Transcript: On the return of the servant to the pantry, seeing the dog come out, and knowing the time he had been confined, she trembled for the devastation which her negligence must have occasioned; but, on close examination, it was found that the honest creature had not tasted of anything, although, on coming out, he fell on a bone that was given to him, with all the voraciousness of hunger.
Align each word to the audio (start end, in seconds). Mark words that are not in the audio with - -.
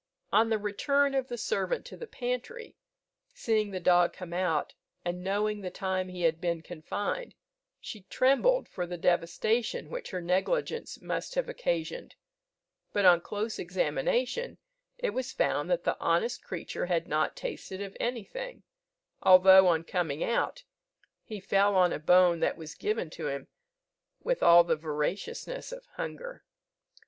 On 0.31 0.49
the 0.49 0.57
return 0.57 1.13
of 1.13 1.27
the 1.27 1.37
servant 1.37 1.85
to 1.85 1.95
the 1.95 2.07
pantry, 2.07 2.75
seeing 3.35 3.69
the 3.69 3.79
dog 3.79 4.13
come 4.13 4.33
out, 4.33 4.73
and 5.05 5.23
knowing 5.23 5.61
the 5.61 5.69
time 5.69 6.09
he 6.09 6.23
had 6.23 6.41
been 6.41 6.63
confined, 6.63 7.35
she 7.79 8.01
trembled 8.09 8.67
for 8.67 8.87
the 8.87 8.97
devastation 8.97 9.91
which 9.91 10.09
her 10.09 10.19
negligence 10.19 10.99
must 11.03 11.35
have 11.35 11.47
occasioned; 11.47 12.15
but, 12.91 13.05
on 13.05 13.21
close 13.21 13.59
examination, 13.59 14.57
it 14.97 15.11
was 15.11 15.31
found 15.33 15.69
that 15.69 15.83
the 15.83 15.99
honest 15.99 16.41
creature 16.43 16.87
had 16.87 17.07
not 17.07 17.35
tasted 17.35 17.79
of 17.79 17.95
anything, 17.99 18.63
although, 19.21 19.67
on 19.67 19.83
coming 19.83 20.23
out, 20.23 20.63
he 21.23 21.39
fell 21.39 21.75
on 21.75 21.93
a 21.93 21.99
bone 21.99 22.39
that 22.39 22.57
was 22.57 22.73
given 22.73 23.11
to 23.11 23.27
him, 23.27 23.49
with 24.23 24.41
all 24.41 24.63
the 24.63 24.75
voraciousness 24.75 25.71
of 25.71 25.85
hunger. 25.95 26.43